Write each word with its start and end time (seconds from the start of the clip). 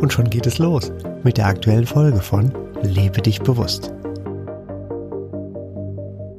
Und 0.00 0.12
schon 0.12 0.30
geht 0.30 0.46
es 0.46 0.58
los 0.58 0.92
mit 1.24 1.36
der 1.38 1.46
aktuellen 1.46 1.86
Folge 1.86 2.20
von 2.20 2.52
Lebe 2.82 3.22
dich 3.22 3.40
bewusst. 3.40 3.92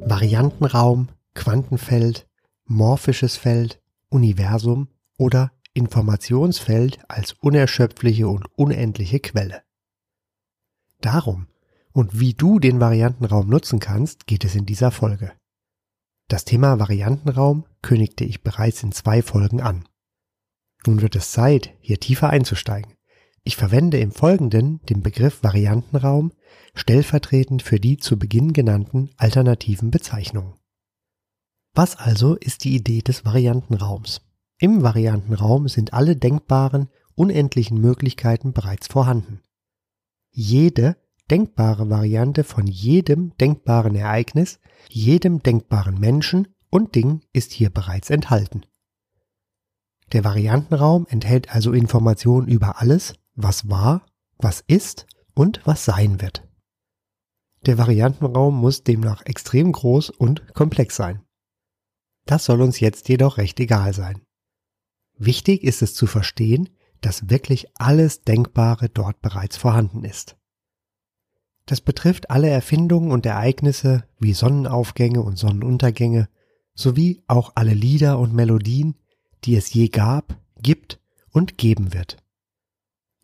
Variantenraum, 0.06 1.10
Quantenfeld, 1.34 2.28
morphisches 2.66 3.38
Feld, 3.38 3.82
Universum 4.10 4.88
oder 5.18 5.52
Informationsfeld 5.74 7.00
als 7.08 7.34
unerschöpfliche 7.34 8.28
und 8.28 8.46
unendliche 8.56 9.20
Quelle. 9.20 9.64
Darum 11.02 11.48
und 11.98 12.20
wie 12.20 12.36
du 12.36 12.60
den 12.60 12.80
Variantenraum 12.80 13.50
nutzen 13.50 13.80
kannst, 13.80 14.28
geht 14.28 14.46
es 14.46 14.54
in 14.54 14.68
dieser 14.68 14.92
Folge. 14.92 15.34
Das 16.28 16.46
Thema 16.46 16.78
Variantenraum 16.78 17.66
kündigte 17.82 18.24
ich 18.24 18.44
bereits 18.44 18.84
in 18.84 18.92
zwei 18.92 19.24
Folgen 19.24 19.62
an. 19.62 19.88
Nun 20.86 21.02
wird 21.02 21.16
es 21.16 21.32
Zeit, 21.32 21.74
hier 21.80 22.00
tiefer 22.00 22.30
einzusteigen. 22.30 22.97
Ich 23.48 23.55
verwende 23.55 23.98
im 23.98 24.12
Folgenden 24.12 24.81
den 24.87 25.01
Begriff 25.01 25.41
Variantenraum 25.41 26.34
stellvertretend 26.73 27.63
für 27.63 27.79
die 27.79 27.95
zu 27.95 28.20
Beginn 28.20 28.51
genannten 28.51 29.09
alternativen 29.15 29.90
Bezeichnungen. 29.90 30.55
Was 31.73 31.95
also 31.95 32.35
ist 32.35 32.65
die 32.65 32.75
Idee 32.75 33.01
des 33.01 33.23
Variantenraums? 33.23 34.20
Im 34.59 34.84
Variantenraum 34.84 35.70
sind 35.70 35.93
alle 35.93 36.18
denkbaren, 36.18 36.90
unendlichen 37.15 37.79
Möglichkeiten 37.79 38.51
bereits 38.51 38.87
vorhanden. 38.87 39.40
Jede 40.29 40.98
denkbare 41.31 41.90
Variante 41.90 42.43
von 42.43 42.68
jedem 42.68 43.31
denkbaren 43.37 43.95
Ereignis, 43.95 44.59
jedem 44.90 45.41
denkbaren 45.41 45.98
Menschen 45.98 46.49
und 46.70 46.95
Ding 46.95 47.21
ist 47.31 47.53
hier 47.53 47.70
bereits 47.70 48.09
enthalten. 48.09 48.65
Der 50.12 50.25
Variantenraum 50.25 51.07
enthält 51.09 51.55
also 51.55 51.71
Informationen 51.71 52.49
über 52.49 52.81
alles, 52.81 53.13
was 53.38 53.70
war, 53.70 54.05
was 54.38 54.62
ist 54.68 55.07
und 55.34 55.62
was 55.66 55.85
sein 55.85 56.21
wird. 56.21 56.43
Der 57.66 57.77
Variantenraum 57.77 58.60
muss 58.60 58.84
demnach 58.84 59.26
extrem 59.26 59.71
groß 59.71 60.10
und 60.10 60.54
komplex 60.54 60.96
sein. 60.96 61.24
Das 62.26 62.46
soll 62.46 62.62
uns 62.62 62.80
jetzt 62.80 63.08
jedoch 63.08 63.38
recht 63.38 63.60
egal 63.60 63.93
sein. 63.93 64.22
Wichtig 65.18 65.63
ist 65.63 65.81
es 65.81 65.94
zu 65.94 66.08
verstehen, 66.08 66.69
dass 67.02 67.30
wirklich 67.30 67.68
alles 67.75 68.22
Denkbare 68.24 68.90
dort 68.90 69.22
bereits 69.22 69.58
vorhanden 69.58 70.03
ist. 70.03 70.35
Das 71.66 71.81
betrifft 71.81 72.30
alle 72.30 72.50
Erfindungen 72.50 73.12
und 73.12 73.25
Ereignisse 73.25 74.06
wie 74.19 74.34
Sonnenaufgänge 74.34 75.22
und 75.22 75.38
Sonnenuntergänge 75.38 76.30
sowie 76.74 77.24
auch 77.28 77.52
alle 77.56 77.74
Lieder 77.74 78.19
und 78.19 78.34
Melodien, 78.34 78.96
die 79.44 79.56
es 79.56 79.74
je 79.74 79.90
gab, 79.90 80.40
gibt 80.62 81.00
und 81.31 81.58
geben 81.58 81.94
wird. 81.94 82.18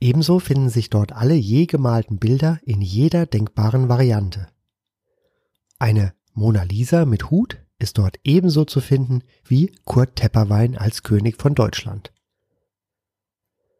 Ebenso 0.03 0.39
finden 0.39 0.67
sich 0.67 0.89
dort 0.89 1.13
alle 1.13 1.33
je 1.33 1.65
gemalten 1.65 2.19
Bilder 2.19 2.59
in 2.65 2.81
jeder 2.81 3.25
denkbaren 3.25 3.87
Variante. 3.87 4.49
Eine 5.79 6.13
Mona 6.33 6.63
Lisa 6.63 7.05
mit 7.05 7.31
Hut 7.31 7.65
ist 7.79 7.97
dort 7.97 8.19
ebenso 8.25 8.65
zu 8.65 8.81
finden 8.81 9.23
wie 9.45 9.73
Kurt 9.85 10.17
Tepperwein 10.17 10.77
als 10.77 11.03
König 11.03 11.41
von 11.41 11.55
Deutschland. 11.55 12.11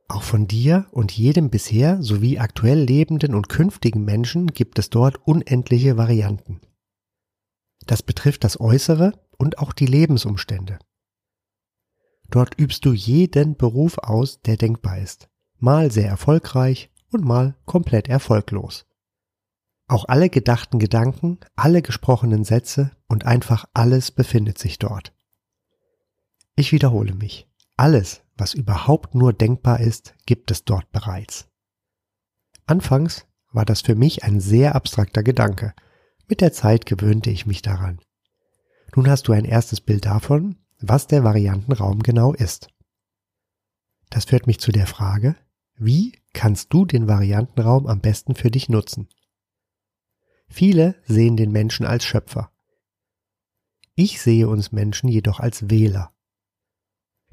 Auch 0.08 0.24
von 0.24 0.48
dir 0.48 0.88
und 0.92 1.12
jedem 1.12 1.50
bisher 1.50 2.02
sowie 2.02 2.40
aktuell 2.40 2.82
lebenden 2.82 3.36
und 3.36 3.50
künftigen 3.50 4.06
Menschen 4.06 4.48
gibt 4.48 4.80
es 4.80 4.90
dort 4.90 5.18
unendliche 5.28 5.98
Varianten. 5.98 6.62
Das 7.86 8.02
betrifft 8.02 8.46
das 8.46 8.62
Äußere 8.62 9.12
und 9.38 9.58
auch 9.58 9.74
die 9.74 9.88
Lebensumstände. 9.88 10.80
Dort 12.30 12.58
übst 12.58 12.86
du 12.86 12.94
jeden 12.94 13.58
Beruf 13.58 13.98
aus, 13.98 14.40
der 14.40 14.56
denkbar 14.56 15.00
ist 15.00 15.28
mal 15.60 15.92
sehr 15.92 16.08
erfolgreich 16.08 16.92
und 17.12 17.24
mal 17.24 17.56
komplett 17.66 18.08
erfolglos. 18.08 18.86
Auch 19.88 20.06
alle 20.08 20.30
gedachten 20.30 20.80
Gedanken, 20.80 21.40
alle 21.56 21.82
gesprochenen 21.82 22.44
Sätze 22.44 22.92
und 23.08 23.26
einfach 23.26 23.66
alles 23.74 24.12
befindet 24.12 24.58
sich 24.58 24.80
dort. 24.80 25.14
Ich 26.56 26.72
wiederhole 26.72 27.14
mich. 27.14 27.48
Alles, 27.76 28.22
was 28.38 28.54
überhaupt 28.54 29.16
nur 29.16 29.34
denkbar 29.34 29.80
ist, 29.80 30.16
gibt 30.26 30.52
es 30.52 30.64
dort 30.64 30.92
bereits. 30.92 31.48
Anfangs 32.66 33.26
war 33.52 33.66
das 33.66 33.82
für 33.82 33.96
mich 33.96 34.24
ein 34.24 34.40
sehr 34.40 34.76
abstrakter 34.76 35.24
Gedanke. 35.24 35.74
Mit 36.28 36.42
der 36.42 36.54
Zeit 36.54 36.86
gewöhnte 36.86 37.30
ich 37.30 37.46
mich 37.46 37.62
daran. 37.62 38.00
Nun 38.96 39.10
hast 39.10 39.28
du 39.28 39.34
ein 39.34 39.46
erstes 39.46 39.82
Bild 39.82 40.06
davon, 40.06 40.58
was 40.80 41.08
der 41.08 41.24
Variantenraum 41.24 42.04
genau 42.04 42.34
ist. 42.34 42.70
Das 44.10 44.26
führt 44.26 44.48
mich 44.48 44.60
zu 44.60 44.72
der 44.72 44.88
Frage, 44.88 45.36
wie 45.76 46.14
kannst 46.34 46.72
du 46.74 46.86
den 46.86 47.08
Variantenraum 47.08 47.88
am 47.88 48.00
besten 48.00 48.36
für 48.36 48.52
dich 48.52 48.70
nutzen? 48.70 49.10
Viele 50.48 50.96
sehen 51.06 51.36
den 51.36 51.52
Menschen 51.52 51.86
als 51.86 52.06
Schöpfer. 52.06 52.52
Ich 53.96 54.22
sehe 54.22 54.48
uns 54.48 54.72
Menschen 54.72 55.10
jedoch 55.10 55.40
als 55.40 55.70
Wähler. 55.70 56.14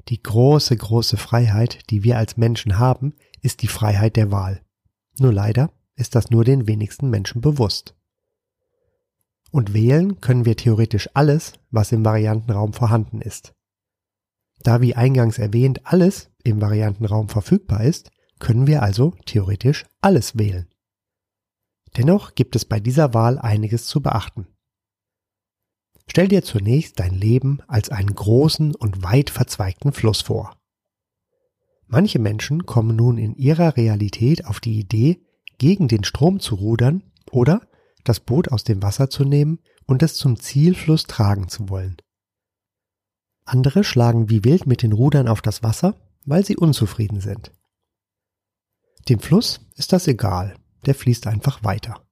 Die 0.07 0.21
große, 0.21 0.75
große 0.75 1.17
Freiheit, 1.17 1.89
die 1.89 2.03
wir 2.03 2.17
als 2.17 2.37
Menschen 2.37 2.79
haben, 2.79 3.13
ist 3.41 3.61
die 3.61 3.67
Freiheit 3.67 4.15
der 4.15 4.31
Wahl. 4.31 4.63
Nur 5.19 5.33
leider 5.33 5.71
ist 5.95 6.15
das 6.15 6.31
nur 6.31 6.43
den 6.43 6.67
wenigsten 6.67 7.09
Menschen 7.09 7.41
bewusst. 7.41 7.95
Und 9.51 9.73
wählen 9.73 10.21
können 10.21 10.45
wir 10.45 10.55
theoretisch 10.55 11.09
alles, 11.13 11.53
was 11.69 11.91
im 11.91 12.05
Variantenraum 12.05 12.73
vorhanden 12.73 13.21
ist. 13.21 13.53
Da 14.63 14.81
wie 14.81 14.95
eingangs 14.95 15.37
erwähnt 15.37 15.81
alles 15.85 16.29
im 16.43 16.61
Variantenraum 16.61 17.29
verfügbar 17.29 17.83
ist, 17.83 18.11
können 18.41 18.67
wir 18.67 18.83
also 18.83 19.13
theoretisch 19.25 19.85
alles 20.01 20.37
wählen. 20.37 20.67
Dennoch 21.95 22.35
gibt 22.35 22.57
es 22.57 22.65
bei 22.65 22.81
dieser 22.81 23.13
Wahl 23.13 23.39
einiges 23.39 23.85
zu 23.85 24.01
beachten. 24.01 24.47
Stell 26.07 26.27
dir 26.27 26.43
zunächst 26.43 26.99
dein 26.99 27.13
Leben 27.13 27.59
als 27.67 27.89
einen 27.89 28.13
großen 28.13 28.75
und 28.75 29.03
weit 29.03 29.29
verzweigten 29.29 29.93
Fluss 29.93 30.21
vor. 30.21 30.57
Manche 31.87 32.19
Menschen 32.19 32.65
kommen 32.65 32.95
nun 32.95 33.17
in 33.17 33.35
ihrer 33.35 33.77
Realität 33.77 34.45
auf 34.45 34.59
die 34.59 34.79
Idee, 34.79 35.25
gegen 35.57 35.87
den 35.87 36.03
Strom 36.03 36.39
zu 36.39 36.55
rudern 36.55 37.03
oder 37.29 37.61
das 38.03 38.19
Boot 38.19 38.51
aus 38.51 38.63
dem 38.63 38.81
Wasser 38.81 39.09
zu 39.09 39.23
nehmen 39.23 39.59
und 39.85 40.01
es 40.01 40.15
zum 40.15 40.39
Zielfluss 40.39 41.03
tragen 41.03 41.47
zu 41.47 41.69
wollen. 41.69 41.97
Andere 43.45 43.83
schlagen 43.83 44.29
wie 44.29 44.43
wild 44.43 44.65
mit 44.65 44.81
den 44.81 44.93
Rudern 44.93 45.27
auf 45.27 45.41
das 45.41 45.61
Wasser, 45.61 45.95
weil 46.25 46.45
sie 46.45 46.57
unzufrieden 46.57 47.21
sind. 47.21 47.51
Dem 49.09 49.19
Fluss 49.19 49.61
ist 49.75 49.93
das 49.93 50.07
egal, 50.07 50.55
der 50.85 50.95
fließt 50.95 51.27
einfach 51.27 51.63
weiter. 51.63 52.05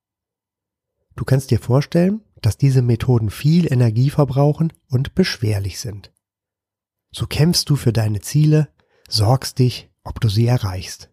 Du 1.15 1.25
kannst 1.25 1.51
dir 1.51 1.59
vorstellen, 1.59 2.21
dass 2.41 2.57
diese 2.57 2.81
Methoden 2.81 3.29
viel 3.29 3.71
Energie 3.71 4.09
verbrauchen 4.09 4.73
und 4.89 5.15
beschwerlich 5.15 5.79
sind. 5.79 6.11
So 7.11 7.27
kämpfst 7.27 7.69
du 7.69 7.75
für 7.75 7.91
deine 7.91 8.21
Ziele, 8.21 8.69
sorgst 9.07 9.59
dich, 9.59 9.89
ob 10.03 10.21
du 10.21 10.29
sie 10.29 10.47
erreichst. 10.47 11.09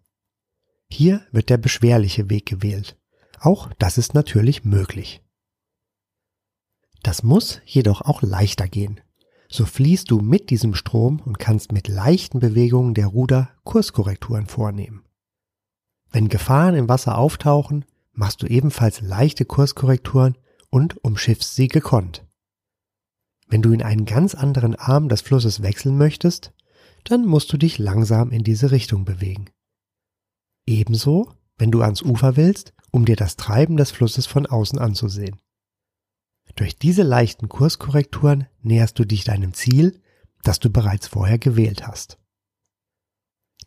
Hier 0.89 1.27
wird 1.33 1.51
der 1.51 1.59
beschwerliche 1.59 2.31
Weg 2.31 2.47
gewählt. 2.47 2.97
Auch 3.41 3.73
das 3.79 3.99
ist 3.99 4.15
natürlich 4.15 4.65
möglich. 4.65 5.23
Das 7.03 7.23
muss 7.23 7.61
jedoch 7.65 8.03
auch 8.03 8.23
leichter 8.23 8.69
gehen. 8.69 9.01
So 9.49 9.65
fließt 9.65 10.11
du 10.11 10.21
mit 10.21 10.51
diesem 10.51 10.75
Strom 10.75 11.21
und 11.21 11.39
kannst 11.39 11.73
mit 11.73 11.89
leichten 11.89 12.41
Bewegungen 12.41 12.95
der 12.95 13.07
Ruder 13.07 13.51
Kurskorrekturen 13.65 14.47
vornehmen. 14.47 15.06
Wenn 16.13 16.29
Gefahren 16.29 16.75
im 16.75 16.89
Wasser 16.89 17.19
auftauchen, 17.19 17.85
machst 18.13 18.43
du 18.43 18.47
ebenfalls 18.47 19.01
leichte 19.01 19.45
Kurskorrekturen 19.45 20.37
und 20.71 21.03
umschiffst 21.05 21.55
sie 21.55 21.69
gekonnt. 21.69 22.27
Wenn 23.49 23.63
du 23.63 23.73
in 23.73 23.83
einen 23.83 24.07
ganz 24.07 24.35
anderen 24.35 24.75
Arm 24.75 25.09
des 25.09 25.21
Flusses 25.21 25.63
wechseln 25.63 25.97
möchtest, 25.97 26.53
dann 27.05 27.25
musst 27.25 27.53
du 27.53 27.57
dich 27.57 27.79
langsam 27.79 28.33
in 28.33 28.43
diese 28.43 28.71
Richtung 28.73 29.05
bewegen. 29.05 29.47
Ebenso, 30.67 31.33
wenn 31.57 31.71
du 31.71 31.83
ans 31.83 32.03
Ufer 32.03 32.37
willst, 32.37 32.73
um 32.91 33.05
dir 33.05 33.17
das 33.17 33.37
Treiben 33.37 33.77
des 33.77 33.93
Flusses 33.93 34.27
von 34.27 34.47
außen 34.47 34.79
anzusehen. 34.79 35.41
Durch 36.57 36.79
diese 36.79 37.03
leichten 37.03 37.49
Kurskorrekturen 37.49 38.47
näherst 38.63 38.99
du 38.99 39.05
dich 39.05 39.25
deinem 39.25 39.53
Ziel, 39.55 40.01
das 40.43 40.59
du 40.59 40.71
bereits 40.71 41.07
vorher 41.07 41.39
gewählt 41.39 41.87
hast. 41.87 42.19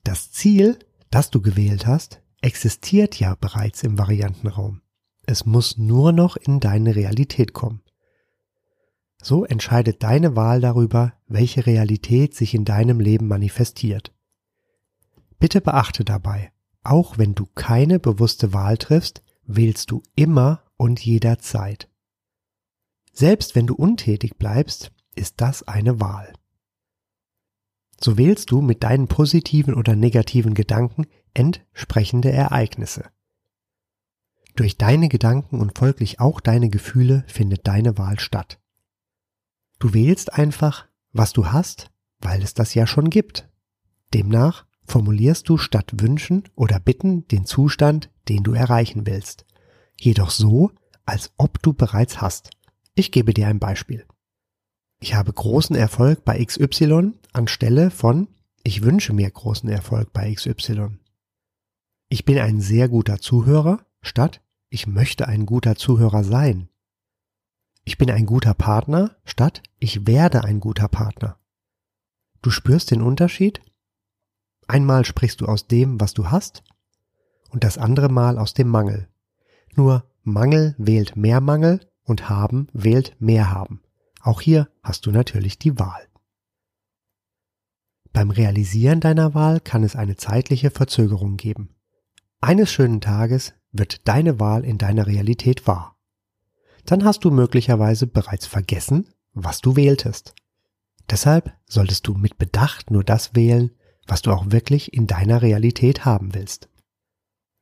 Das 0.03 0.31
Ziel, 0.31 0.79
das 1.09 1.29
du 1.29 1.41
gewählt 1.41 1.85
hast, 1.85 2.21
existiert 2.41 3.19
ja 3.19 3.35
bereits 3.35 3.83
im 3.83 3.97
Variantenraum. 3.97 4.81
Es 5.25 5.45
muss 5.45 5.77
nur 5.77 6.11
noch 6.11 6.37
in 6.37 6.59
deine 6.59 6.95
Realität 6.95 7.53
kommen. 7.53 7.81
So 9.21 9.45
entscheidet 9.45 10.01
deine 10.01 10.35
Wahl 10.35 10.61
darüber, 10.61 11.13
welche 11.27 11.65
Realität 11.65 12.35
sich 12.35 12.53
in 12.53 12.65
deinem 12.65 12.99
Leben 12.99 13.27
manifestiert. 13.27 14.13
Bitte 15.39 15.61
beachte 15.61 16.05
dabei, 16.05 16.51
auch 16.83 17.17
wenn 17.17 17.35
du 17.35 17.45
keine 17.55 17.99
bewusste 17.99 18.53
Wahl 18.53 18.77
triffst, 18.77 19.21
wählst 19.45 19.91
du 19.91 20.01
immer 20.15 20.63
und 20.77 21.03
jederzeit. 21.03 21.89
Selbst 23.11 23.55
wenn 23.55 23.67
du 23.67 23.75
untätig 23.75 24.37
bleibst, 24.37 24.91
ist 25.15 25.41
das 25.41 25.67
eine 25.67 25.99
Wahl. 25.99 26.33
So 27.99 28.17
wählst 28.17 28.51
du 28.51 28.61
mit 28.61 28.83
deinen 28.83 29.07
positiven 29.09 29.73
oder 29.73 29.95
negativen 29.95 30.53
Gedanken 30.53 31.05
entsprechende 31.33 32.31
Ereignisse. 32.31 33.05
Durch 34.55 34.77
deine 34.77 35.09
Gedanken 35.09 35.59
und 35.59 35.77
folglich 35.77 36.19
auch 36.19 36.41
deine 36.41 36.69
Gefühle 36.69 37.23
findet 37.27 37.67
deine 37.67 37.97
Wahl 37.97 38.19
statt. 38.19 38.59
Du 39.79 39.93
wählst 39.93 40.33
einfach, 40.33 40.87
was 41.13 41.31
du 41.33 41.47
hast, 41.47 41.91
weil 42.19 42.41
es 42.43 42.53
das 42.53 42.73
ja 42.73 42.85
schon 42.85 43.09
gibt. 43.09 43.47
Demnach 44.13 44.65
formulierst 44.85 45.47
du 45.47 45.57
statt 45.57 45.91
Wünschen 46.01 46.43
oder 46.55 46.79
Bitten 46.79 47.27
den 47.29 47.45
Zustand, 47.45 48.09
den 48.27 48.43
du 48.43 48.53
erreichen 48.53 49.05
willst. 49.05 49.45
Jedoch 49.97 50.31
so, 50.31 50.71
als 51.05 51.31
ob 51.37 51.61
du 51.61 51.73
bereits 51.73 52.19
hast. 52.19 52.49
Ich 52.95 53.11
gebe 53.11 53.33
dir 53.33 53.47
ein 53.47 53.59
Beispiel. 53.59 54.05
Ich 54.99 55.13
habe 55.13 55.31
großen 55.31 55.75
Erfolg 55.75 56.25
bei 56.25 56.43
XY 56.43 57.13
anstelle 57.31 57.91
von 57.91 58.27
ich 58.63 58.83
wünsche 58.83 59.13
mir 59.13 59.29
großen 59.29 59.69
Erfolg 59.69 60.11
bei 60.11 60.33
XY. 60.33 60.98
Ich 62.11 62.25
bin 62.25 62.39
ein 62.39 62.59
sehr 62.59 62.89
guter 62.89 63.19
Zuhörer 63.19 63.85
statt 64.01 64.41
ich 64.71 64.87
möchte 64.87 65.27
ein 65.27 65.45
guter 65.45 65.75
Zuhörer 65.75 66.23
sein. 66.23 66.69
Ich 67.83 67.97
bin 67.97 68.09
ein 68.09 68.25
guter 68.25 68.55
Partner 68.55 69.15
statt 69.25 69.61
ich 69.77 70.07
werde 70.07 70.43
ein 70.43 70.59
guter 70.59 70.87
Partner. 70.87 71.37
Du 72.41 72.49
spürst 72.49 72.89
den 72.89 73.03
Unterschied? 73.03 73.61
Einmal 74.67 75.05
sprichst 75.05 75.41
du 75.41 75.45
aus 75.45 75.67
dem, 75.67 75.99
was 75.99 76.13
du 76.13 76.31
hast, 76.31 76.63
und 77.49 77.63
das 77.63 77.77
andere 77.77 78.09
Mal 78.09 78.37
aus 78.39 78.53
dem 78.53 78.69
Mangel. 78.69 79.07
Nur 79.75 80.09
Mangel 80.23 80.75
wählt 80.77 81.15
mehr 81.15 81.41
Mangel 81.41 81.87
und 82.03 82.29
haben 82.29 82.67
wählt 82.73 83.15
mehr 83.19 83.51
haben. 83.51 83.81
Auch 84.21 84.41
hier 84.41 84.69
hast 84.81 85.05
du 85.05 85.11
natürlich 85.11 85.59
die 85.59 85.77
Wahl. 85.77 86.07
Beim 88.13 88.31
Realisieren 88.31 88.99
deiner 88.99 89.33
Wahl 89.35 89.59
kann 89.59 89.83
es 89.83 89.95
eine 89.95 90.15
zeitliche 90.15 90.71
Verzögerung 90.71 91.37
geben. 91.37 91.75
Eines 92.41 92.71
schönen 92.71 93.01
Tages 93.01 93.53
wird 93.71 94.07
deine 94.07 94.39
Wahl 94.39 94.63
in 94.63 94.77
deiner 94.77 95.07
Realität 95.07 95.67
wahr. 95.67 95.97
Dann 96.85 97.03
hast 97.03 97.25
du 97.25 97.31
möglicherweise 97.31 98.07
bereits 98.07 98.45
vergessen, 98.45 99.09
was 99.33 99.59
du 99.59 99.75
wähltest. 99.75 100.33
Deshalb 101.09 101.53
solltest 101.65 102.07
du 102.07 102.13
mit 102.13 102.37
Bedacht 102.37 102.91
nur 102.91 103.03
das 103.03 103.35
wählen, 103.35 103.71
was 104.07 104.21
du 104.21 104.31
auch 104.31 104.51
wirklich 104.51 104.93
in 104.93 105.05
deiner 105.05 105.41
Realität 105.41 106.05
haben 106.05 106.33
willst. 106.33 106.69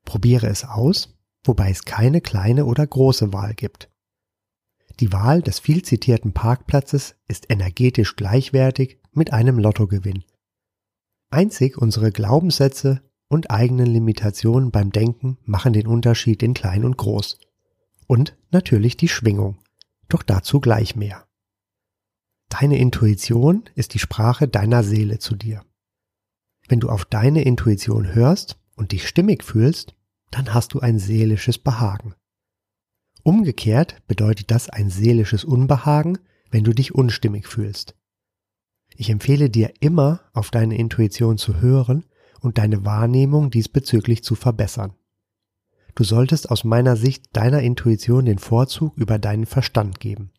Probiere 0.05 0.47
es 0.47 0.63
aus, 0.63 1.17
wobei 1.43 1.71
es 1.71 1.83
keine 1.83 2.21
kleine 2.21 2.65
oder 2.65 2.85
große 2.85 3.33
Wahl 3.33 3.53
gibt. 3.53 3.89
Die 4.99 5.11
Wahl 5.11 5.41
des 5.41 5.59
viel 5.59 5.83
zitierten 5.83 6.33
Parkplatzes 6.33 7.15
ist 7.27 7.49
energetisch 7.49 8.15
gleichwertig 8.15 8.99
mit 9.11 9.33
einem 9.33 9.59
Lottogewinn. 9.59 10.23
Einzig 11.29 11.77
unsere 11.77 12.11
Glaubenssätze 12.11 13.01
und 13.29 13.51
eigenen 13.51 13.87
Limitationen 13.87 14.71
beim 14.71 14.91
Denken 14.91 15.37
machen 15.43 15.73
den 15.73 15.87
Unterschied 15.87 16.41
in 16.43 16.53
klein 16.53 16.85
und 16.85 16.97
groß. 16.97 17.39
Und 18.07 18.37
natürlich 18.51 18.97
die 18.97 19.09
Schwingung. 19.09 19.59
Doch 20.07 20.23
dazu 20.23 20.59
gleich 20.59 20.95
mehr. 20.95 21.27
Deine 22.49 22.77
Intuition 22.77 23.65
ist 23.75 23.93
die 23.93 23.99
Sprache 23.99 24.47
deiner 24.47 24.83
Seele 24.83 25.19
zu 25.19 25.35
dir. 25.35 25.65
Wenn 26.69 26.79
du 26.79 26.89
auf 26.89 27.05
deine 27.05 27.43
Intuition 27.43 28.13
hörst 28.13 28.57
und 28.75 28.93
dich 28.93 29.07
stimmig 29.07 29.43
fühlst, 29.43 29.95
dann 30.31 30.53
hast 30.53 30.73
du 30.73 30.79
ein 30.79 30.99
seelisches 30.99 31.57
Behagen. 31.57 32.15
Umgekehrt 33.23 33.97
bedeutet 34.07 34.51
das 34.51 34.69
ein 34.69 34.89
seelisches 34.89 35.43
Unbehagen, 35.43 36.19
wenn 36.49 36.63
du 36.63 36.73
dich 36.73 36.95
unstimmig 36.95 37.47
fühlst. 37.47 37.95
Ich 38.95 39.09
empfehle 39.09 39.49
dir 39.49 39.73
immer, 39.81 40.21
auf 40.33 40.49
deine 40.49 40.77
Intuition 40.77 41.37
zu 41.37 41.59
hören 41.59 42.05
und 42.41 42.57
deine 42.57 42.85
Wahrnehmung 42.85 43.49
diesbezüglich 43.49 44.23
zu 44.23 44.35
verbessern. 44.35 44.93
Du 45.95 46.03
solltest 46.03 46.51
aus 46.51 46.63
meiner 46.63 46.95
Sicht 46.95 47.35
deiner 47.35 47.61
Intuition 47.61 48.25
den 48.25 48.37
Vorzug 48.37 48.95
über 48.97 49.17
deinen 49.17 49.45
Verstand 49.45 49.99
geben. 49.99 50.31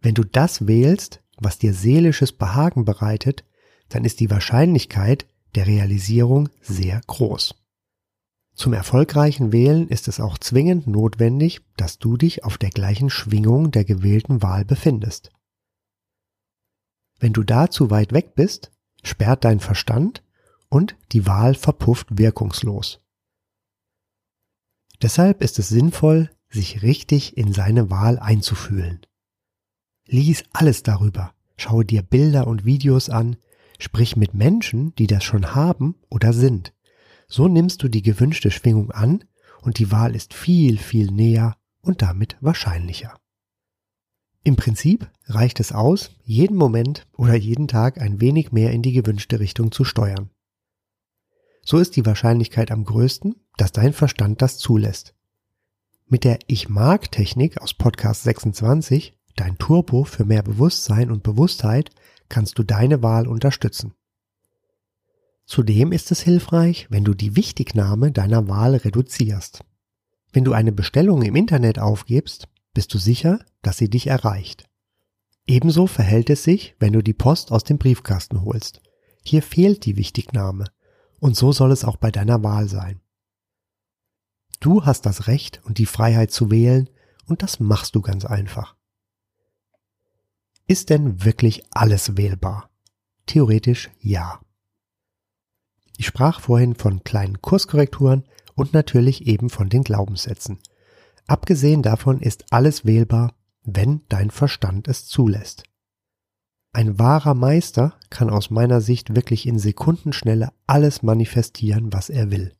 Wenn 0.00 0.14
du 0.14 0.22
das 0.22 0.66
wählst, 0.66 1.22
was 1.38 1.58
dir 1.58 1.74
seelisches 1.74 2.32
Behagen 2.32 2.84
bereitet, 2.84 3.44
dann 3.88 4.04
ist 4.04 4.20
die 4.20 4.30
Wahrscheinlichkeit 4.30 5.26
der 5.54 5.66
Realisierung 5.66 6.48
sehr 6.60 7.00
groß. 7.06 7.56
Zum 8.54 8.72
erfolgreichen 8.72 9.52
Wählen 9.52 9.88
ist 9.88 10.06
es 10.06 10.20
auch 10.20 10.38
zwingend 10.38 10.86
notwendig, 10.86 11.62
dass 11.76 11.98
du 11.98 12.16
dich 12.16 12.44
auf 12.44 12.58
der 12.58 12.70
gleichen 12.70 13.10
Schwingung 13.10 13.70
der 13.70 13.84
gewählten 13.84 14.42
Wahl 14.42 14.64
befindest. 14.64 15.32
Wenn 17.18 17.32
du 17.32 17.42
da 17.42 17.70
zu 17.70 17.90
weit 17.90 18.12
weg 18.12 18.34
bist, 18.34 18.70
sperrt 19.02 19.44
dein 19.44 19.60
Verstand 19.60 20.22
und 20.70 20.96
die 21.12 21.26
Wahl 21.26 21.54
verpufft 21.54 22.16
wirkungslos. 22.16 23.00
Deshalb 25.02 25.42
ist 25.42 25.58
es 25.58 25.68
sinnvoll, 25.68 26.30
sich 26.48 26.82
richtig 26.82 27.36
in 27.36 27.52
seine 27.52 27.90
Wahl 27.90 28.18
einzufühlen. 28.18 29.00
Lies 30.06 30.44
alles 30.52 30.82
darüber, 30.82 31.34
schaue 31.56 31.84
dir 31.84 32.02
Bilder 32.02 32.46
und 32.46 32.64
Videos 32.64 33.10
an, 33.10 33.36
sprich 33.78 34.16
mit 34.16 34.34
Menschen, 34.34 34.94
die 34.96 35.06
das 35.06 35.24
schon 35.24 35.54
haben 35.54 35.96
oder 36.08 36.32
sind. 36.32 36.74
So 37.28 37.48
nimmst 37.48 37.82
du 37.82 37.88
die 37.88 38.02
gewünschte 38.02 38.50
Schwingung 38.50 38.90
an 38.90 39.24
und 39.62 39.78
die 39.78 39.92
Wahl 39.92 40.14
ist 40.14 40.34
viel, 40.34 40.78
viel 40.78 41.10
näher 41.10 41.56
und 41.80 42.02
damit 42.02 42.36
wahrscheinlicher. 42.40 43.16
Im 44.42 44.56
Prinzip 44.56 45.10
reicht 45.26 45.60
es 45.60 45.72
aus, 45.72 46.10
jeden 46.24 46.56
Moment 46.56 47.06
oder 47.16 47.34
jeden 47.34 47.68
Tag 47.68 48.00
ein 48.00 48.20
wenig 48.20 48.52
mehr 48.52 48.72
in 48.72 48.82
die 48.82 48.92
gewünschte 48.92 49.38
Richtung 49.38 49.70
zu 49.70 49.84
steuern. 49.84 50.30
So 51.70 51.78
ist 51.78 51.94
die 51.94 52.04
Wahrscheinlichkeit 52.04 52.72
am 52.72 52.82
größten, 52.82 53.36
dass 53.56 53.70
dein 53.70 53.92
Verstand 53.92 54.42
das 54.42 54.58
zulässt. 54.58 55.14
Mit 56.08 56.24
der 56.24 56.40
Ich 56.48 56.68
mag 56.68 57.12
Technik 57.12 57.62
aus 57.62 57.74
Podcast 57.74 58.24
26, 58.24 59.16
dein 59.36 59.56
Turbo 59.56 60.02
für 60.02 60.24
mehr 60.24 60.42
Bewusstsein 60.42 61.12
und 61.12 61.22
Bewusstheit, 61.22 61.90
kannst 62.28 62.58
du 62.58 62.64
deine 62.64 63.04
Wahl 63.04 63.28
unterstützen. 63.28 63.94
Zudem 65.46 65.92
ist 65.92 66.10
es 66.10 66.22
hilfreich, 66.22 66.88
wenn 66.90 67.04
du 67.04 67.14
die 67.14 67.36
Wichtignahme 67.36 68.10
deiner 68.10 68.48
Wahl 68.48 68.74
reduzierst. 68.74 69.60
Wenn 70.32 70.42
du 70.42 70.54
eine 70.54 70.72
Bestellung 70.72 71.22
im 71.22 71.36
Internet 71.36 71.78
aufgibst, 71.78 72.48
bist 72.74 72.92
du 72.94 72.98
sicher, 72.98 73.44
dass 73.62 73.78
sie 73.78 73.88
dich 73.88 74.08
erreicht. 74.08 74.64
Ebenso 75.46 75.86
verhält 75.86 76.30
es 76.30 76.42
sich, 76.42 76.74
wenn 76.80 76.94
du 76.94 77.00
die 77.00 77.14
Post 77.14 77.52
aus 77.52 77.62
dem 77.62 77.78
Briefkasten 77.78 78.42
holst. 78.42 78.82
Hier 79.22 79.44
fehlt 79.44 79.84
die 79.84 79.96
Wichtignahme. 79.96 80.64
Und 81.20 81.36
so 81.36 81.52
soll 81.52 81.70
es 81.70 81.84
auch 81.84 81.96
bei 81.96 82.10
deiner 82.10 82.42
Wahl 82.42 82.68
sein. 82.68 83.00
Du 84.58 84.84
hast 84.84 85.06
das 85.06 85.26
Recht 85.26 85.60
und 85.64 85.78
die 85.78 85.86
Freiheit 85.86 86.32
zu 86.32 86.50
wählen 86.50 86.90
und 87.26 87.42
das 87.42 87.60
machst 87.60 87.94
du 87.94 88.00
ganz 88.00 88.24
einfach. 88.24 88.74
Ist 90.66 90.90
denn 90.90 91.24
wirklich 91.24 91.64
alles 91.70 92.16
wählbar? 92.16 92.70
Theoretisch 93.26 93.90
ja. 94.00 94.40
Ich 95.96 96.06
sprach 96.06 96.40
vorhin 96.40 96.74
von 96.74 97.04
kleinen 97.04 97.40
Kurskorrekturen 97.40 98.24
und 98.54 98.72
natürlich 98.72 99.26
eben 99.26 99.50
von 99.50 99.68
den 99.68 99.82
Glaubenssätzen. 99.82 100.58
Abgesehen 101.26 101.82
davon 101.82 102.20
ist 102.20 102.52
alles 102.52 102.84
wählbar, 102.84 103.34
wenn 103.62 104.02
dein 104.08 104.30
Verstand 104.30 104.88
es 104.88 105.06
zulässt. 105.06 105.64
Ein 106.72 107.00
wahrer 107.00 107.34
Meister 107.34 107.94
kann 108.10 108.30
aus 108.30 108.50
meiner 108.50 108.80
Sicht 108.80 109.16
wirklich 109.16 109.46
in 109.46 109.58
Sekundenschnelle 109.58 110.52
alles 110.68 111.02
manifestieren, 111.02 111.92
was 111.92 112.10
er 112.10 112.30
will. 112.30 112.54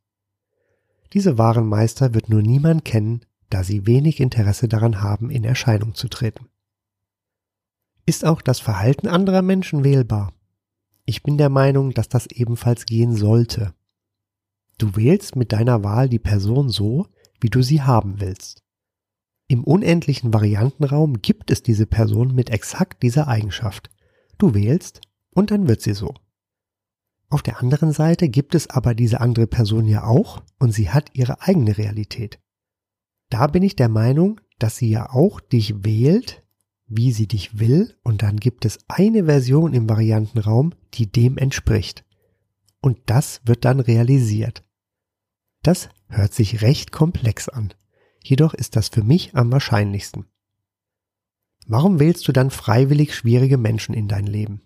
Diese 1.13 1.39
wahren 1.39 1.69
Meister 1.69 2.13
wird 2.13 2.29
nur 2.29 2.43
niemand 2.43 2.85
kennen, 2.85 3.21
da 3.51 3.63
sie 3.63 3.87
wenig 3.87 4.21
Interesse 4.21 4.69
daran 4.69 5.01
haben, 5.01 5.31
in 5.31 5.45
Erscheinung 5.45 5.95
zu 5.95 6.09
treten. 6.09 6.47
Ist 8.05 8.25
auch 8.25 8.43
das 8.43 8.59
Verhalten 8.59 9.07
anderer 9.07 9.43
Menschen 9.43 9.85
wählbar? 9.85 10.33
Ich 11.05 11.23
bin 11.23 11.39
der 11.39 11.49
Meinung, 11.49 11.93
dass 11.93 12.09
das 12.09 12.27
ebenfalls 12.27 12.87
gehen 12.87 13.15
sollte. 13.15 13.75
Du 14.79 14.97
wählst 14.97 15.37
mit 15.37 15.53
deiner 15.53 15.85
Wahl 15.85 16.09
die 16.09 16.19
Person 16.19 16.69
so, 16.69 17.07
wie 17.41 17.51
du 17.51 17.63
sie 17.63 17.83
haben 17.83 18.21
willst. 18.21 18.63
Im 19.47 19.63
unendlichen 19.65 20.33
Variantenraum 20.33 21.23
gibt 21.23 21.51
es 21.51 21.63
diese 21.63 21.87
Person 21.87 22.35
mit 22.35 22.51
exakt 22.51 23.03
dieser 23.03 23.29
Eigenschaft. 23.29 23.91
Du 24.41 24.55
wählst 24.55 25.03
und 25.35 25.51
dann 25.51 25.69
wird 25.69 25.83
sie 25.83 25.93
so. 25.93 26.15
Auf 27.29 27.43
der 27.43 27.61
anderen 27.61 27.93
Seite 27.93 28.31
gibt 28.31 28.55
es 28.55 28.69
aber 28.71 28.95
diese 28.95 29.21
andere 29.21 29.47
Person 29.47 29.87
ja 29.87 30.05
auch 30.05 30.43
und 30.59 30.73
sie 30.73 30.89
hat 30.89 31.11
ihre 31.13 31.43
eigene 31.43 31.77
Realität. 31.77 32.41
Da 33.29 33.47
bin 33.47 33.63
ich 33.63 33.77
der 33.77 33.91
Meinung, 33.91 34.41
dass 34.59 34.77
sie 34.79 34.89
ja 34.89 35.11
auch 35.11 35.41
dich 35.41 35.85
wählt, 35.85 36.43
wie 36.87 37.13
sie 37.13 37.29
dich 37.29 37.61
will, 37.61 37.97
und 38.03 38.23
dann 38.23 38.39
gibt 38.39 38.65
es 38.65 38.79
eine 38.89 39.27
Version 39.27 39.75
im 39.75 39.89
Variantenraum, 39.89 40.73
die 40.95 41.07
dem 41.07 41.37
entspricht. 41.37 42.05
Und 42.81 42.99
das 43.07 43.43
wird 43.45 43.67
dann 43.67 43.79
realisiert. 43.79 44.65
Das 45.63 45.91
hört 46.09 46.33
sich 46.33 46.63
recht 46.63 46.93
komplex 46.93 47.51
an. 47.51 47.75
Jedoch 48.25 48.55
ist 48.55 48.75
das 48.75 48.89
für 48.89 49.05
mich 49.05 49.37
am 49.37 49.53
wahrscheinlichsten. 49.53 50.25
Warum 51.73 52.01
wählst 52.01 52.27
du 52.27 52.33
dann 52.33 52.51
freiwillig 52.51 53.15
schwierige 53.15 53.57
Menschen 53.57 53.95
in 53.95 54.09
dein 54.09 54.27
Leben? 54.27 54.61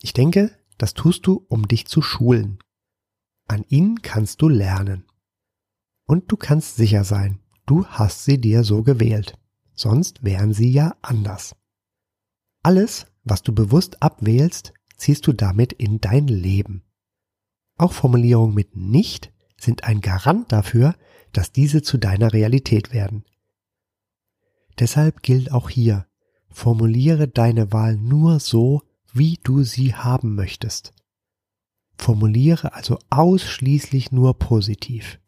Ich 0.00 0.12
denke, 0.12 0.56
das 0.78 0.94
tust 0.94 1.26
du, 1.26 1.44
um 1.48 1.66
dich 1.66 1.88
zu 1.88 2.00
schulen. 2.00 2.60
An 3.48 3.64
ihnen 3.68 4.00
kannst 4.00 4.40
du 4.40 4.48
lernen. 4.48 5.04
Und 6.06 6.30
du 6.30 6.36
kannst 6.36 6.76
sicher 6.76 7.02
sein, 7.02 7.40
du 7.66 7.86
hast 7.86 8.24
sie 8.24 8.40
dir 8.40 8.62
so 8.62 8.84
gewählt. 8.84 9.36
Sonst 9.72 10.22
wären 10.22 10.52
sie 10.52 10.70
ja 10.70 10.94
anders. 11.02 11.56
Alles, 12.62 13.08
was 13.24 13.42
du 13.42 13.52
bewusst 13.52 14.00
abwählst, 14.00 14.74
ziehst 14.96 15.26
du 15.26 15.32
damit 15.32 15.72
in 15.72 16.00
dein 16.00 16.28
Leben. 16.28 16.84
Auch 17.78 17.92
Formulierungen 17.92 18.54
mit 18.54 18.76
nicht 18.76 19.32
sind 19.58 19.82
ein 19.82 20.00
Garant 20.00 20.52
dafür, 20.52 20.94
dass 21.32 21.50
diese 21.50 21.82
zu 21.82 21.98
deiner 21.98 22.32
Realität 22.32 22.92
werden. 22.92 23.24
Deshalb 24.78 25.22
gilt 25.22 25.52
auch 25.52 25.70
hier, 25.70 26.06
formuliere 26.50 27.28
deine 27.28 27.72
Wahl 27.72 27.96
nur 27.96 28.40
so, 28.40 28.82
wie 29.12 29.38
du 29.42 29.62
sie 29.62 29.94
haben 29.94 30.34
möchtest. 30.34 30.92
Formuliere 31.96 32.74
also 32.74 32.98
ausschließlich 33.10 34.10
nur 34.10 34.38
positiv. 34.38 35.20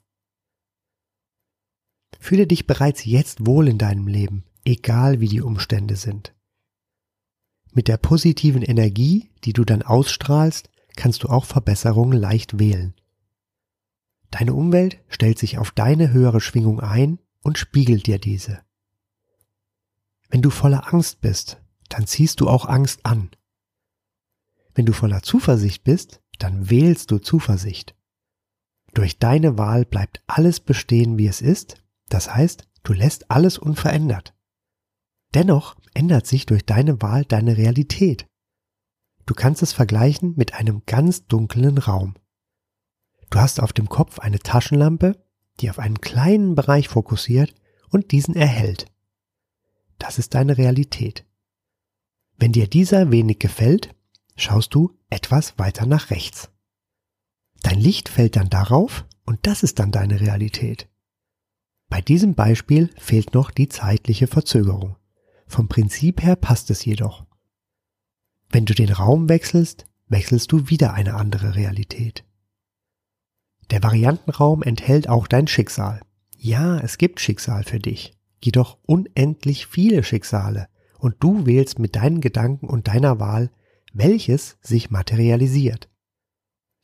Fühle 2.19 2.47
dich 2.47 2.67
bereits 2.67 3.05
jetzt 3.05 3.47
wohl 3.47 3.69
in 3.69 3.79
deinem 3.79 4.09
Leben, 4.09 4.45
egal 4.65 5.21
wie 5.21 5.29
die 5.29 5.43
Umstände 5.43 5.97
sind. 5.97 6.35
Mit 7.73 7.89
der 7.89 7.99
positiven 7.99 8.63
Energie, 8.63 9.31
die 9.45 9.53
du 9.53 9.65
dann 9.65 9.83
ausstrahlst, 9.83 10.71
kannst 10.97 11.23
du 11.23 11.29
auch 11.29 11.45
Verbesserungen 11.45 12.19
leicht 12.19 12.59
wählen. 12.59 12.95
Deine 14.31 14.55
Umwelt 14.55 14.99
stellt 15.09 15.39
sich 15.39 15.59
auf 15.59 15.71
deine 15.71 16.13
höhere 16.13 16.41
Schwingung 16.41 16.81
ein 16.81 17.21
und 17.43 17.59
spiegelt 17.59 18.07
dir 18.07 18.19
diese. 18.19 18.66
Wenn 20.29 20.43
du 20.43 20.51
voller 20.51 20.93
Angst 20.93 21.21
bist, 21.21 21.63
dann 21.89 22.07
ziehst 22.07 22.41
du 22.41 22.49
auch 22.49 22.67
Angst 22.67 23.05
an. 23.05 23.31
Wenn 24.75 24.87
du 24.87 24.93
voller 24.93 25.23
Zuversicht 25.23 25.85
bist, 25.85 26.21
dann 26.39 26.69
wählst 26.69 27.11
du 27.11 27.19
Zuversicht. 27.19 27.95
Durch 28.93 29.19
deine 29.19 29.59
Wahl 29.59 29.85
bleibt 29.85 30.23
alles 30.27 30.61
bestehen, 30.61 31.19
wie 31.19 31.27
es 31.27 31.41
ist, 31.41 31.83
das 32.09 32.35
heißt, 32.35 32.69
du 32.83 32.93
lässt 32.93 33.31
alles 33.31 33.59
unverändert. 33.59 34.35
Dennoch 35.35 35.77
ändert 35.95 36.27
sich 36.27 36.47
durch 36.47 36.65
deine 36.65 37.03
Wahl 37.03 37.25
deine 37.25 37.57
Realität. 37.57 38.27
Du 39.27 39.35
kannst 39.35 39.63
es 39.63 39.73
vergleichen 39.73 40.35
mit 40.37 40.55
einem 40.55 40.83
ganz 40.87 41.27
dunklen 41.27 41.79
Raum. 41.79 42.15
Du 43.31 43.39
hast 43.39 43.61
auf 43.61 43.73
dem 43.73 43.89
Kopf 43.89 44.19
eine 44.19 44.39
Taschenlampe, 44.39 45.23
die 45.61 45.69
auf 45.71 45.79
einen 45.79 46.01
kleinen 46.01 46.55
Bereich 46.55 46.89
fokussiert 46.89 47.55
und 47.91 48.13
diesen 48.13 48.37
erhält. 48.37 48.87
Das 49.99 50.19
ist 50.19 50.35
deine 50.35 50.59
Realität. 50.59 51.25
Wenn 52.39 52.53
dir 52.53 52.69
dieser 52.69 53.11
wenig 53.11 53.39
gefällt, 53.39 53.95
schaust 54.37 54.75
du 54.75 54.99
etwas 55.09 55.59
weiter 55.59 55.87
nach 55.87 56.11
rechts. 56.11 56.51
Dein 57.63 57.81
Licht 57.81 58.09
fällt 58.09 58.37
dann 58.37 58.51
darauf 58.51 59.07
und 59.25 59.47
das 59.47 59.63
ist 59.63 59.79
dann 59.79 59.91
deine 59.91 60.21
Realität. 60.21 60.89
Bei 61.89 62.01
diesem 62.01 62.35
Beispiel 62.35 62.91
fehlt 62.99 63.35
noch 63.35 63.51
die 63.51 63.69
zeitliche 63.69 64.27
Verzögerung. 64.27 64.97
Vom 65.47 65.69
Prinzip 65.69 66.23
her 66.23 66.37
passt 66.37 66.71
es 66.71 66.85
jedoch. 66.85 67.25
Wenn 68.51 68.67
du 68.67 68.75
den 68.75 68.93
Raum 68.93 69.29
wechselst, 69.29 69.87
wechselst 70.09 70.53
du 70.53 70.69
wieder 70.69 70.95
eine 70.95 71.15
andere 71.15 71.55
Realität. 71.55 72.25
Der 73.71 73.83
Variantenraum 73.83 74.63
enthält 74.63 75.09
auch 75.09 75.27
dein 75.27 75.49
Schicksal. 75.49 76.01
Ja, 76.37 76.79
es 76.79 76.99
gibt 76.99 77.21
Schicksal 77.21 77.65
für 77.65 77.81
dich, 77.81 78.16
jedoch 78.43 78.79
unendlich 78.83 79.67
viele 79.67 80.03
Schicksale, 80.03 80.69
und 80.99 81.17
du 81.21 81.47
wählst 81.47 81.79
mit 81.79 81.97
deinen 81.97 82.21
Gedanken 82.21 82.69
und 82.69 82.89
deiner 82.89 83.21
Wahl 83.21 83.51
welches 83.99 84.59
sich 84.61 84.91
materialisiert. 84.91 85.89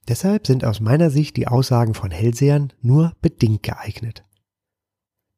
Deshalb 0.09 0.47
sind 0.47 0.65
aus 0.65 0.81
meiner 0.81 1.11
Sicht 1.11 1.37
die 1.37 1.47
Aussagen 1.47 1.95
von 1.95 2.11
Hellsehern 2.11 2.73
nur 2.81 3.15
bedingt 3.21 3.63
geeignet. 3.63 4.25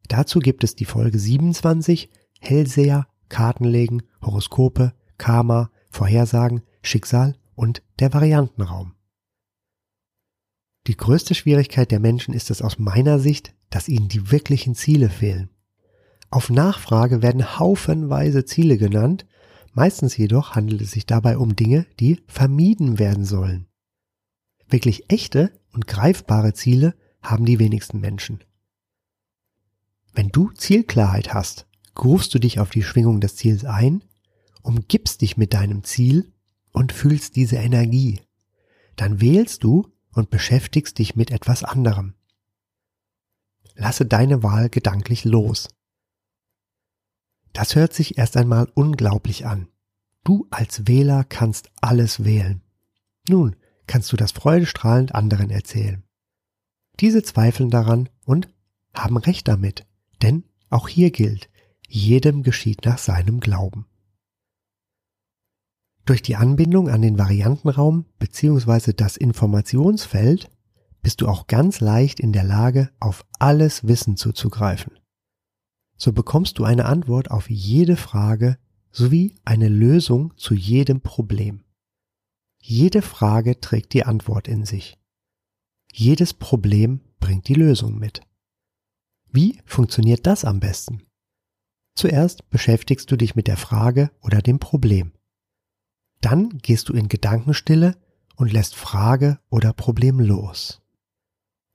Dazu 0.09 0.38
gibt 0.38 0.64
es 0.64 0.76
die 0.76 0.85
Folge 0.85 1.18
27 1.18 2.11
Hellseher, 2.40 3.09
Kartenlegen, 3.28 4.02
Horoskope, 4.23 4.94
Karma, 5.18 5.71
Vorhersagen, 5.90 6.62
Schicksal 6.83 7.37
und 7.54 7.83
der 7.99 8.12
Variantenraum. 8.12 8.94
Die 10.87 10.97
größte 10.97 11.35
Schwierigkeit 11.35 11.90
der 11.90 12.00
Menschen 12.00 12.35
ist 12.35 12.50
es 12.50 12.62
aus 12.62 12.78
meiner 12.78 13.18
Sicht, 13.18 13.54
dass 13.71 13.88
ihnen 13.88 14.09
die 14.09 14.30
wirklichen 14.30 14.75
Ziele 14.75 15.09
fehlen. 15.09 15.50
Auf 16.35 16.50
Nachfrage 16.50 17.23
werden 17.23 17.59
haufenweise 17.59 18.45
Ziele 18.45 18.76
genannt, 18.76 19.26
Meistens 19.75 20.17
jedoch 20.17 20.55
handelt 20.55 20.81
es 20.81 20.93
sich 20.93 21.05
dabei 21.05 21.37
um 21.37 21.57
Dinge, 21.57 21.87
die 21.99 22.23
vermieden 22.29 23.00
werden 23.00 23.25
sollen. 23.25 23.67
Wirklich 24.69 25.11
echte 25.11 25.50
und 25.73 25.88
greifbare 25.88 26.55
Ziele 26.55 26.95
haben 27.21 27.45
die 27.45 27.59
wenigsten 27.59 28.00
Menschen. 28.00 28.45
Wenn 30.12 30.29
du 30.29 30.50
Zielklarheit 30.53 31.35
hast, 31.35 31.67
rufst 31.99 32.33
du 32.35 32.38
dich 32.38 32.61
auf 32.61 32.71
die 32.71 32.85
Schwingung 32.85 33.21
des 33.21 33.35
Ziels 33.35 33.64
ein, 33.64 34.05
umgibst 34.62 35.23
dich 35.23 35.37
mit 35.37 35.53
deinem 35.53 35.83
Ziel 35.83 36.33
und 36.71 36.93
fühlst 36.93 37.35
diese 37.35 37.57
Energie. 37.57 38.21
Dann 38.95 39.21
wählst 39.21 39.64
du 39.64 39.93
und 40.12 40.31
beschäftigst 40.31 40.99
dich 40.99 41.17
mit 41.17 41.33
etwas 41.33 41.64
anderem. 41.64 42.14
Lasse 43.75 44.07
deine 44.07 44.45
Wahl 44.45 44.69
gedanklich 44.69 45.25
los. 45.25 45.69
Das 47.54 47.76
hört 47.76 47.94
sich 47.94 48.18
erst 48.18 48.37
einmal 48.37 48.68
unglaublich 48.75 49.46
an. 49.46 49.68
Du 50.25 50.46
als 50.50 50.88
Wähler 50.88 51.25
kannst 51.25 51.70
alles 51.80 52.25
wählen. 52.25 52.62
Nun 53.28 53.56
kannst 53.87 54.12
du 54.12 54.16
das 54.16 54.32
freudestrahlend 54.32 55.14
anderen 55.14 55.50
erzählen. 55.50 56.02
Diese 57.00 57.23
zweifeln 57.23 57.70
daran 57.70 58.08
und 58.25 58.49
haben 58.92 59.16
recht 59.16 59.46
damit, 59.46 59.87
denn 60.20 60.44
auch 60.68 60.88
hier 60.88 61.11
gilt, 61.11 61.49
jedem 61.88 62.42
geschieht 62.42 62.84
nach 62.84 62.99
seinem 62.99 63.38
Glauben. 63.40 63.87
Durch 66.06 66.23
die 66.23 66.37
Anbindung 66.37 66.88
an 66.88 67.02
den 67.02 67.18
Variantenraum 67.18 68.04
bzw. 68.18 68.92
das 68.94 69.16
Informationsfeld 69.16 70.50
bist 71.02 71.20
du 71.20 71.28
auch 71.28 71.46
ganz 71.46 71.80
leicht 71.80 72.18
in 72.18 72.32
der 72.32 72.44
Lage, 72.44 72.90
auf 72.99 73.25
alles 73.38 73.87
Wissen 73.87 74.16
zuzugreifen 74.16 74.92
so 75.96 76.12
bekommst 76.12 76.58
du 76.58 76.64
eine 76.64 76.86
Antwort 76.86 77.30
auf 77.30 77.50
jede 77.50 77.96
Frage 77.96 78.58
sowie 78.90 79.34
eine 79.44 79.68
Lösung 79.68 80.36
zu 80.36 80.54
jedem 80.54 81.00
Problem. 81.00 81.64
Jede 82.60 83.02
Frage 83.02 83.60
trägt 83.60 83.92
die 83.92 84.04
Antwort 84.04 84.48
in 84.48 84.64
sich. 84.64 84.98
Jedes 85.92 86.32
Problem 86.32 87.00
bringt 87.20 87.48
die 87.48 87.54
Lösung 87.54 87.98
mit. 87.98 88.20
Wie 89.30 89.60
funktioniert 89.64 90.26
das 90.26 90.44
am 90.44 90.60
besten? 90.60 91.02
Zuerst 91.94 92.48
beschäftigst 92.50 93.10
du 93.10 93.16
dich 93.16 93.36
mit 93.36 93.46
der 93.46 93.56
Frage 93.56 94.10
oder 94.20 94.42
dem 94.42 94.58
Problem. 94.58 95.12
Dann 96.20 96.58
gehst 96.58 96.88
du 96.88 96.94
in 96.94 97.08
Gedankenstille 97.08 97.96
und 98.36 98.52
lässt 98.52 98.74
Frage 98.74 99.38
oder 99.50 99.72
Problem 99.72 100.18
los. 100.20 100.80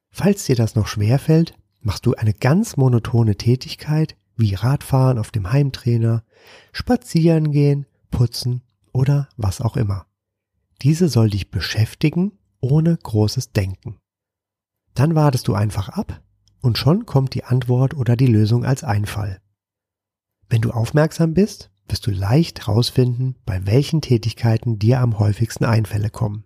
Falls 0.10 0.46
dir 0.46 0.56
das 0.56 0.76
noch 0.76 0.88
schwer 0.88 1.20
fällt, 1.20 1.56
Machst 1.82 2.06
du 2.06 2.14
eine 2.16 2.34
ganz 2.34 2.78
monotone 2.78 3.36
Tätigkeit 3.36 4.18
wie 4.36 4.54
Radfahren 4.54 5.18
auf 5.18 5.32
dem 5.32 5.52
Heimtrainer, 5.52 6.24
spazieren 6.72 7.52
gehen, 7.52 7.86
putzen 8.10 8.62
oder 8.92 9.30
was 9.38 9.62
auch 9.62 9.78
immer. 9.78 10.06
Diese 10.82 11.10
soll 11.10 11.30
dich 11.30 11.52
beschäftigen 11.52 12.32
ohne 12.62 12.98
großes 12.98 13.52
Denken. 13.52 13.98
Dann 14.94 15.16
wartest 15.16 15.48
du 15.48 15.54
einfach 15.54 15.90
ab 15.90 16.22
und 16.62 16.78
schon 16.78 17.06
kommt 17.06 17.34
die 17.34 17.44
Antwort 17.44 17.94
oder 17.94 18.16
die 18.16 18.28
Lösung 18.28 18.66
als 18.66 18.84
Einfall. 18.84 19.42
Wenn 20.50 20.62
du 20.62 20.72
aufmerksam 20.72 21.34
bist, 21.34 21.72
wirst 21.88 22.06
du 22.08 22.12
leicht 22.12 22.68
herausfinden, 22.68 23.36
bei 23.46 23.66
welchen 23.66 24.02
Tätigkeiten 24.02 24.80
dir 24.80 25.00
am 25.00 25.20
häufigsten 25.20 25.66
Einfälle 25.66 26.10
kommen. 26.10 26.44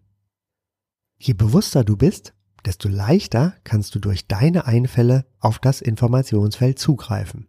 Je 1.17 1.33
bewusster 1.33 1.83
du 1.83 1.95
bist, 1.95 2.33
desto 2.65 2.89
leichter 2.89 3.55
kannst 3.63 3.95
du 3.95 3.99
durch 3.99 4.27
deine 4.27 4.65
Einfälle 4.65 5.25
auf 5.39 5.59
das 5.59 5.81
Informationsfeld 5.81 6.79
zugreifen. 6.79 7.47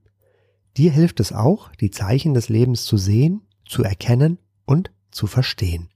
Dir 0.76 0.90
hilft 0.90 1.20
es 1.20 1.32
auch, 1.32 1.70
die 1.76 1.90
Zeichen 1.90 2.34
des 2.34 2.48
Lebens 2.48 2.84
zu 2.84 2.96
sehen, 2.96 3.42
zu 3.66 3.82
erkennen 3.82 4.38
und 4.64 4.90
zu 5.10 5.26
verstehen. 5.26 5.88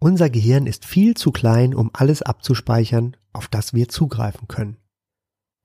Unser 0.00 0.30
Gehirn 0.30 0.66
ist 0.66 0.84
viel 0.84 1.14
zu 1.14 1.32
klein, 1.32 1.74
um 1.74 1.90
alles 1.92 2.22
abzuspeichern, 2.22 3.16
auf 3.32 3.48
das 3.48 3.74
wir 3.74 3.88
zugreifen 3.88 4.46
können. 4.46 4.76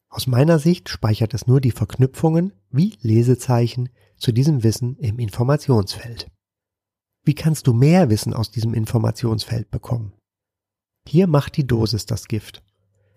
Aus 0.10 0.28
meiner 0.28 0.60
Sicht 0.60 0.90
speichert 0.90 1.34
es 1.34 1.48
nur 1.48 1.60
die 1.60 1.72
Verknüpfungen 1.72 2.54
wie 2.70 2.98
Lesezeichen 3.02 3.90
zu 4.18 4.32
diesem 4.32 4.64
Wissen 4.64 4.98
im 4.98 5.20
Informationsfeld. 5.20 6.30
Wie 7.26 7.36
kannst 7.36 7.68
du 7.68 7.74
mehr 7.74 8.10
Wissen 8.10 8.34
aus 8.34 8.52
diesem 8.52 8.74
Informationsfeld 8.74 9.70
bekommen? 9.70 10.14
Hier 11.08 11.28
macht 11.28 11.58
die 11.58 11.68
Dosis 11.68 12.06
das 12.06 12.28
Gift. 12.28 12.64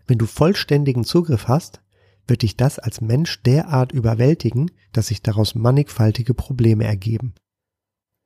Wenn 0.07 0.19
du 0.19 0.27
vollständigen 0.27 1.05
Zugriff 1.05 1.49
hast, 1.49 1.81
wird 2.29 2.43
dich 2.43 2.57
das 2.57 2.79
als 2.79 3.01
Mensch 3.01 3.43
derart 3.43 3.93
überwältigen, 3.93 4.71
dass 4.93 5.09
sich 5.09 5.23
daraus 5.23 5.55
mannigfaltige 5.55 6.35
Probleme 6.35 6.85
ergeben. 6.85 7.35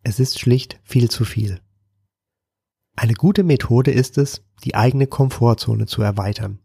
Es 0.02 0.18
ist 0.18 0.38
schlicht 0.38 0.80
viel 0.82 1.10
zu 1.10 1.24
viel. 1.24 1.60
Eine 2.96 3.14
gute 3.14 3.44
Methode 3.44 3.90
ist 3.90 4.18
es, 4.18 4.42
die 4.64 4.74
eigene 4.74 5.06
Komfortzone 5.06 5.86
zu 5.86 6.02
erweitern. 6.02 6.60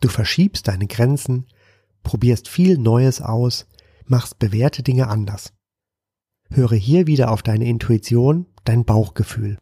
Du 0.00 0.08
verschiebst 0.08 0.68
deine 0.68 0.86
Grenzen, 0.86 1.46
probierst 2.02 2.48
viel 2.48 2.78
Neues 2.78 3.20
aus, 3.20 3.66
machst 4.04 4.38
bewährte 4.38 4.82
Dinge 4.82 5.08
anders. 5.08 5.52
Höre 6.50 6.76
hier 6.76 7.06
wieder 7.06 7.30
auf 7.30 7.42
deine 7.42 7.66
Intuition, 7.66 8.46
dein 8.64 8.84
Bauchgefühl. 8.84 9.58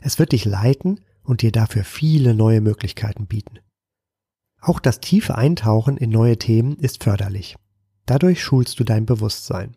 Es 0.00 0.18
wird 0.18 0.32
dich 0.32 0.44
leiten 0.44 1.00
und 1.22 1.42
dir 1.42 1.52
dafür 1.52 1.84
viele 1.84 2.34
neue 2.34 2.60
Möglichkeiten 2.60 3.26
bieten. 3.26 3.58
Auch 4.60 4.80
das 4.80 5.00
tiefe 5.00 5.36
Eintauchen 5.36 5.96
in 5.96 6.10
neue 6.10 6.38
Themen 6.38 6.76
ist 6.76 7.02
förderlich. 7.02 7.56
Dadurch 8.06 8.42
schulst 8.42 8.78
du 8.78 8.84
dein 8.84 9.06
Bewusstsein. 9.06 9.76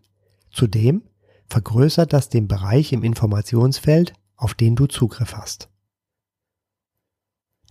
Zudem 0.52 1.04
vergrößert 1.48 2.14
das 2.14 2.30
den 2.30 2.48
Bereich 2.48 2.94
im 2.94 3.04
Informationsfeld, 3.04 4.14
auf 4.36 4.54
den 4.54 4.76
du 4.76 4.88
Zugriff 4.88 5.36
hast. 5.36 5.70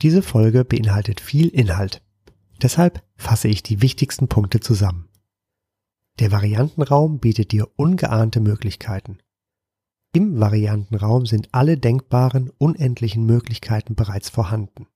Diese 0.02 0.22
Folge 0.22 0.64
beinhaltet 0.64 1.20
viel 1.20 1.48
Inhalt. 1.48 2.02
Deshalb 2.62 3.02
fasse 3.16 3.48
ich 3.48 3.62
die 3.62 3.82
wichtigsten 3.82 4.28
Punkte 4.28 4.60
zusammen. 4.60 5.08
Der 6.20 6.30
Variantenraum 6.30 7.18
bietet 7.18 7.52
dir 7.52 7.68
ungeahnte 7.76 8.40
Möglichkeiten. 8.40 9.18
Im 10.14 10.38
Variantenraum 10.38 11.26
sind 11.26 11.48
alle 11.50 11.76
denkbaren, 11.76 12.48
unendlichen 12.56 13.26
Möglichkeiten 13.26 13.96
bereits 13.96 14.28
vorhanden. 14.30 14.86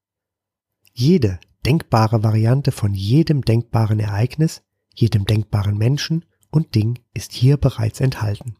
Jede 0.92 1.40
denkbare 1.66 2.22
Variante 2.22 2.70
von 2.70 2.94
jedem 2.94 3.42
denkbaren 3.42 3.98
Ereignis, 3.98 4.62
jedem 4.94 5.24
denkbaren 5.24 5.76
Menschen 5.76 6.24
und 6.52 6.76
Ding 6.76 7.00
ist 7.14 7.32
hier 7.32 7.56
bereits 7.56 7.98
enthalten. 7.98 8.54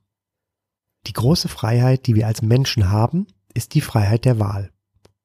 Die 1.06 1.12
große 1.12 1.46
Freiheit, 1.46 2.08
die 2.08 2.16
wir 2.16 2.26
als 2.26 2.42
Menschen 2.42 2.90
haben, 2.90 3.28
ist 3.54 3.74
die 3.74 3.80
Freiheit 3.80 4.24
der 4.24 4.40
Wahl. 4.40 4.72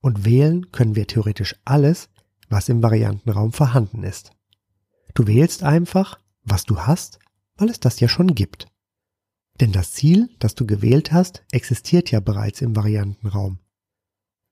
Und 0.01 0.25
wählen 0.25 0.71
können 0.71 0.95
wir 0.95 1.07
theoretisch 1.07 1.55
alles, 1.65 2.09
was 2.47 2.69
im 2.69 2.83
Variantenraum 2.83 3.53
vorhanden 3.53 4.03
ist. 4.03 4.29
Du 5.15 5.25
wählst 5.25 5.63
einfach, 5.63 6.19
was 6.43 6.65
du 6.65 6.81
hast, 6.81 7.17
weil 7.57 7.71
es 7.71 7.79
das 7.79 7.99
ja 7.99 8.07
schon 8.07 8.35
gibt. 8.35 8.67
Denn 9.61 9.71
das 9.71 9.91
Ziel, 9.91 10.29
das 10.39 10.55
du 10.55 10.65
gewählt 10.65 11.11
hast, 11.11 11.43
existiert 11.51 12.11
ja 12.11 12.19
bereits 12.19 12.61
im 12.61 12.75
Variantenraum. 12.75 13.59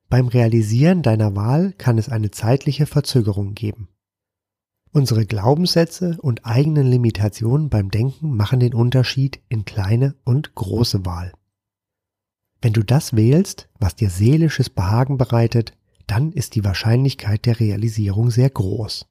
Beim 0.09 0.27
Realisieren 0.27 1.01
deiner 1.01 1.35
Wahl 1.35 1.73
kann 1.77 1.97
es 1.97 2.09
eine 2.09 2.31
zeitliche 2.31 2.85
Verzögerung 2.85 3.55
geben. 3.55 3.87
Unsere 4.91 5.25
Glaubenssätze 5.25 6.17
und 6.21 6.45
eigenen 6.45 6.85
Limitationen 6.85 7.69
beim 7.69 7.91
Denken 7.91 8.35
machen 8.35 8.59
den 8.59 8.73
Unterschied 8.73 9.39
in 9.47 9.63
kleine 9.63 10.15
und 10.25 10.53
große 10.53 11.05
Wahl. 11.05 11.31
Wenn 12.61 12.73
du 12.73 12.83
das 12.83 13.15
wählst, 13.15 13.69
was 13.79 13.95
dir 13.95 14.09
seelisches 14.09 14.69
Behagen 14.69 15.17
bereitet, 15.17 15.77
dann 16.07 16.33
ist 16.33 16.55
die 16.55 16.65
Wahrscheinlichkeit 16.65 17.45
der 17.45 17.59
Realisierung 17.59 18.31
sehr 18.31 18.49
groß. 18.49 19.07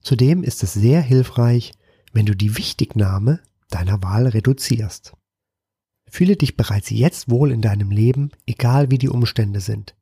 Zudem 0.00 0.42
ist 0.42 0.62
es 0.62 0.72
sehr 0.72 1.02
hilfreich, 1.02 1.72
wenn 2.14 2.24
du 2.24 2.34
die 2.34 2.56
Wichtignahme 2.56 3.40
deiner 3.68 4.02
Wahl 4.02 4.26
reduzierst. 4.26 5.14
Fühle 6.10 6.36
dich 6.36 6.56
bereits 6.56 6.90
jetzt 6.90 7.30
wohl 7.30 7.52
in 7.52 7.60
deinem 7.60 7.90
Leben, 7.90 8.30
egal 8.46 8.90
wie 8.90 8.98
die 8.98 9.08
Umstände 9.08 9.60
sind. 9.60 9.94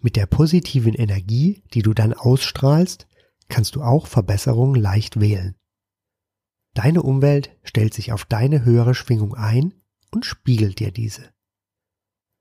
Mit 0.00 0.16
der 0.16 0.26
positiven 0.26 0.94
Energie, 0.94 1.62
die 1.74 1.82
du 1.82 1.94
dann 1.94 2.12
ausstrahlst, 2.12 3.06
kannst 3.48 3.74
du 3.74 3.82
auch 3.82 4.06
Verbesserungen 4.06 4.80
leicht 4.80 5.18
wählen. 5.18 5.54
Deine 6.74 7.02
Umwelt 7.02 7.56
stellt 7.64 7.94
sich 7.94 8.12
auf 8.12 8.24
deine 8.24 8.64
höhere 8.64 8.94
Schwingung 8.94 9.34
ein 9.34 9.74
und 10.10 10.24
spiegelt 10.24 10.78
dir 10.78 10.92
diese. 10.92 11.30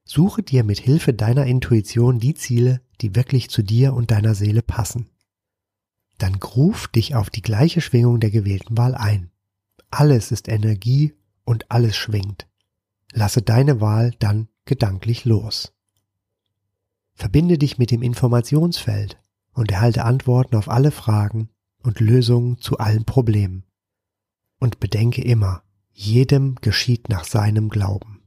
Suche 0.05 0.43
dir 0.43 0.63
mit 0.63 0.79
Hilfe 0.79 1.13
deiner 1.13 1.45
Intuition 1.45 2.19
die 2.19 2.35
Ziele, 2.35 2.81
die 3.01 3.15
wirklich 3.15 3.49
zu 3.49 3.61
dir 3.61 3.93
und 3.93 4.11
deiner 4.11 4.35
Seele 4.35 4.61
passen. 4.61 5.09
Dann 6.17 6.39
gruf 6.39 6.87
dich 6.87 7.15
auf 7.15 7.29
die 7.29 7.41
gleiche 7.41 7.81
Schwingung 7.81 8.19
der 8.19 8.31
gewählten 8.31 8.77
Wahl 8.77 8.95
ein. 8.95 9.31
Alles 9.89 10.31
ist 10.31 10.47
Energie 10.47 11.13
und 11.43 11.71
alles 11.71 11.95
schwingt. 11.95 12.47
Lasse 13.13 13.41
deine 13.41 13.79
Wahl 13.81 14.13
dann 14.19 14.49
gedanklich 14.65 15.25
los. 15.25 15.73
Verbinde 17.13 17.57
dich 17.57 17.77
mit 17.77 17.89
dem 17.91 18.01
Informationsfeld 18.01 19.19
und 19.53 19.71
erhalte 19.71 20.03
Antworten 20.05 20.55
auf 20.55 20.69
alle 20.69 20.91
Fragen 20.91 21.49
und 21.81 21.99
Lösungen 21.99 22.59
zu 22.59 22.77
allen 22.77 23.05
Problemen. 23.05 23.63
Und 24.59 24.79
bedenke 24.79 25.23
immer, 25.23 25.63
jedem 25.91 26.55
geschieht 26.61 27.09
nach 27.09 27.23
seinem 27.23 27.69
Glauben. 27.69 28.21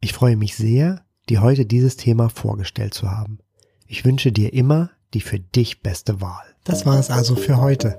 Ich 0.00 0.12
freue 0.12 0.36
mich 0.36 0.56
sehr, 0.56 1.04
dir 1.28 1.42
heute 1.42 1.64
dieses 1.64 1.96
Thema 1.96 2.28
vorgestellt 2.28 2.94
zu 2.94 3.10
haben. 3.10 3.38
Ich 3.86 4.04
wünsche 4.04 4.32
dir 4.32 4.52
immer 4.52 4.90
die 5.14 5.20
für 5.20 5.38
dich 5.38 5.82
beste 5.82 6.20
Wahl. 6.20 6.44
Das 6.64 6.86
war 6.86 6.98
es 6.98 7.10
also 7.10 7.36
für 7.36 7.58
heute. 7.58 7.98